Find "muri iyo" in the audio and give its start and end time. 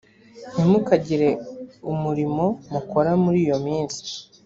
3.23-3.57